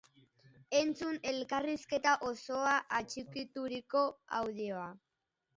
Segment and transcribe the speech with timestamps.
[0.77, 4.03] Entzun elkarrizketa osoa atxikituriko
[4.43, 4.93] audioa!